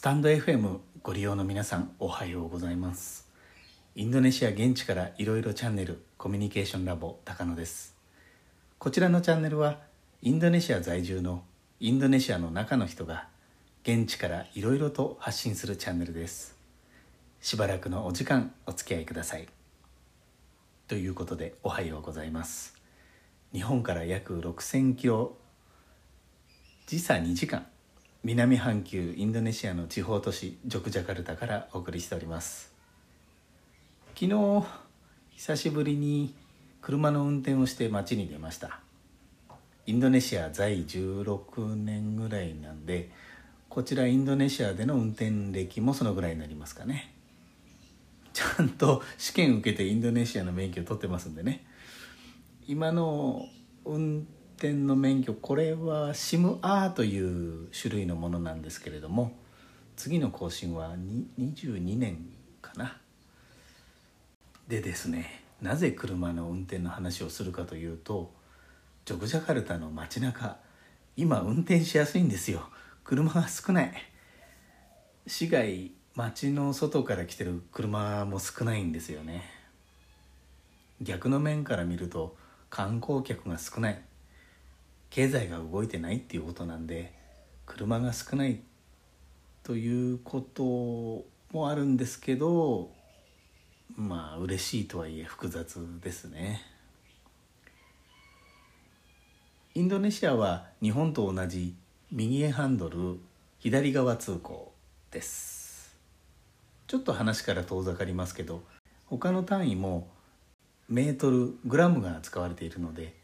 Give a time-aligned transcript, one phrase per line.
[0.00, 3.28] スタンド FM ご利用の皆さんおはようございます。
[3.94, 7.94] インドネシア現地からいろいろチャンネルコミュニケーションラボ高野です。
[8.78, 9.80] こちらのチャンネルは
[10.22, 11.42] インドネシア在住の
[11.80, 13.28] インドネシアの中の人が
[13.82, 16.56] 現地からいろいろと発信するチャンネルです。
[17.42, 19.48] しばらくのお時間お付き合いください。
[20.88, 22.74] ということでおはようございます。
[23.52, 25.36] 日本から約6000キロ
[26.86, 27.66] 時差2時間
[28.22, 32.70] 南半球インドネシアの地方都市ジョクジャカルタからお送りしております。
[34.14, 34.62] 昨日
[35.30, 36.34] 久しぶりに
[36.82, 38.80] 車の運転をして街に出ました。
[39.86, 43.08] インドネシア在16年ぐらいなんで
[43.70, 47.14] こちらインドネシアでの運転歴もそのぐらいになりますかね。
[48.34, 51.64] ちゃんと試験受けてインドネシアの免許取ってますんでね。
[52.68, 53.46] 今の
[53.86, 59.32] 運転の免許これは SIM-A という種類のものなんですけれども
[59.96, 60.94] 次の更新は
[61.38, 62.26] 22年
[62.60, 62.96] かな。
[64.68, 68.32] でですねなぜ車の運転の話をするかというと
[69.04, 70.56] ジョグジャカルタの街中
[71.16, 72.68] 今運転しやすいんですよ。
[73.04, 73.92] 車が少ない。
[75.26, 79.42] 市街街の外から来てる車も少ないんですよね。
[81.00, 82.36] 逆の面から見ると
[82.68, 84.02] 観光客が少ない。
[85.10, 87.12] 経済が動いてないっていうことなんで
[87.66, 88.60] 車が少ない
[89.62, 90.62] ということ
[91.52, 92.90] もあるんですけど
[93.96, 96.62] まあ嬉しいとはいえ複雑ですね。
[99.72, 101.76] インドネシアは日本と同じ
[102.10, 103.20] 右へハンドル
[103.60, 104.72] 左側通行
[105.12, 105.96] です
[106.88, 108.64] ちょっと話から遠ざかりますけど
[109.06, 110.08] 他の単位も
[110.88, 113.14] メートルグラムが使われているので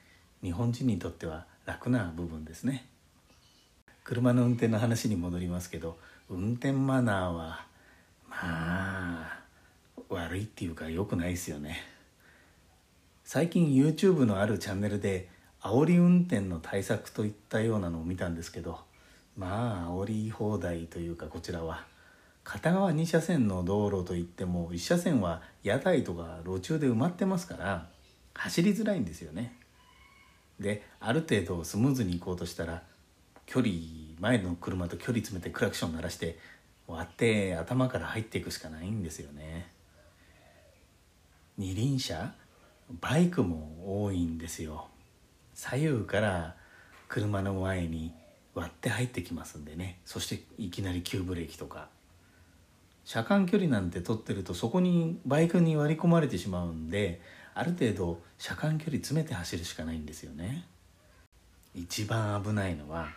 [0.42, 2.86] 日本人にとっては楽な部分ですね。
[4.04, 5.98] 車の運転の話に戻りますけど
[6.30, 7.66] 運転マナーは
[8.28, 9.40] まあ
[10.08, 11.82] 悪いっていうか良くないですよね。
[13.25, 15.28] 最近 YouTube のあるチャンネルで
[15.60, 18.78] 煽り運転の対策といったようなのを見たんですけど
[19.36, 21.84] まあ煽り放題というかこちらは。
[22.44, 27.88] 片側2車線の道路といっても1車線は屋台とか路中で埋まってますから
[28.34, 29.52] 走りづらいんですよね。
[30.61, 32.83] である程度スムーズに行こうとしたら
[33.44, 33.75] 距離
[34.19, 36.39] 前の車と距離詰めてクラクション鳴らして
[36.87, 39.69] 割って頭から入っていくしかないんですよね。
[41.59, 42.33] 二輪車
[43.00, 44.89] バイクも多いんですよ。
[45.55, 46.55] 左右から
[47.09, 48.12] 車の前に
[48.55, 49.99] 割って入ってきますんでね。
[50.05, 51.88] そしていきなり急ブレーキとか。
[53.05, 57.21] 車間距離なんて取ってるとそこにバイクに割り込まれてしまうんで
[57.59, 60.67] ある程度車間距離詰めて走るしかないんですよね。
[61.75, 63.09] 一番危ないのは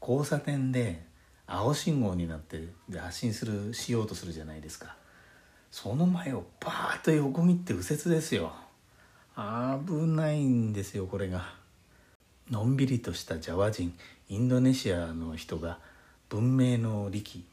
[0.00, 1.02] 交差点で
[1.48, 4.94] 青信号になってで発進するしようとするじゃないですか。
[5.72, 8.52] その前をバーッと横切って右折ですよ。
[9.36, 11.52] 危ないんですよこれが。
[12.48, 13.92] のんびりとしたジャワ人
[14.28, 15.80] インドネシアの人が
[16.28, 17.44] 文明の利器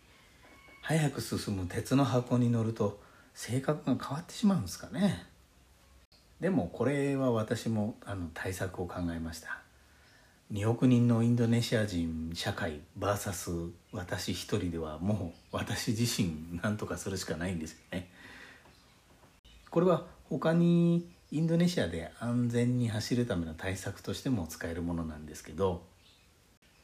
[0.84, 3.00] 早く進む鉄の箱に乗ると
[3.34, 5.37] 性格が変わってしまうんですかね。
[6.40, 9.60] でもこれは私もあの対策を考えました。
[10.54, 18.10] 2億人のインドネシア人社会 VS 私一人ではもう私自身何とかするしかないんですよね。
[19.70, 25.84] これは他にインドネシアで安全に走るための対策としても使えるものなんですけど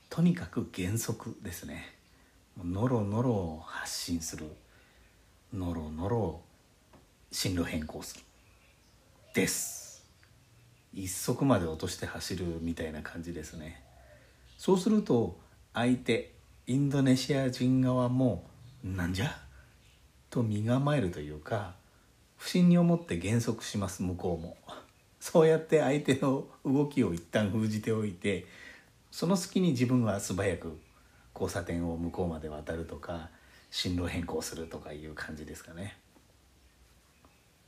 [0.09, 1.95] とにかく原則ですね。
[2.63, 4.45] ノロノロ発進する。
[5.53, 6.41] ノロノロ
[7.31, 8.23] 進路変更する。
[9.33, 10.05] です。
[10.93, 13.83] 一足まで落として走るみたいな感じですね。
[14.59, 15.39] そうすると
[15.73, 16.35] 相手
[16.67, 18.47] インドネシア人側も
[18.83, 19.35] なんじゃ？
[20.29, 21.73] と身構えるというか
[22.37, 24.55] 不審に思って減速します向こうも。
[25.19, 28.45] そうやって相手の動きを一旦封じておいて
[29.09, 30.79] その隙に自分は素早く
[31.33, 33.29] 交差点を向こうまで渡るとか
[33.71, 35.97] 進路変更するとかいう感じですかね。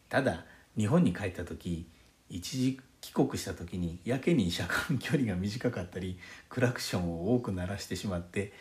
[0.10, 0.46] ただ
[0.78, 1.88] 日本に帰った時
[2.30, 6.18] 一時帰国した時にやけに車間距離が短かったり
[6.50, 8.52] クラクションを多く鳴らしてしまって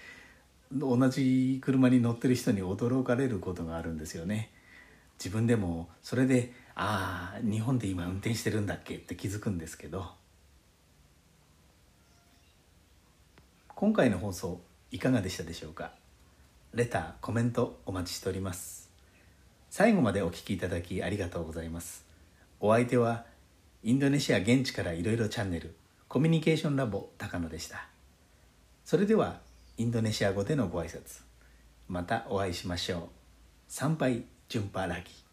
[0.73, 4.51] 同じ車に乗ってる人に驚かれることがあるんですよね。
[5.19, 8.97] 自分でもそれでああ日本で今運転してるんだっけ？
[8.97, 10.07] って気づくんですけど
[13.69, 14.61] 今回の放送
[14.91, 15.93] いかがでしたでしょうか？
[16.73, 18.84] レターコメントお待ちしております。
[19.77, 22.05] 最後までお聴きいただきありがとうございます。
[22.61, 23.25] お相手は
[23.83, 25.75] インドネシア現地からいろいろチャンネル
[26.07, 27.89] コミュニケーションラボ高野でした。
[28.85, 29.41] それでは
[29.77, 31.23] インドネシア語でのご挨拶。
[31.89, 33.01] またお会いしましょう。
[33.67, 35.24] 参拝順パラギ。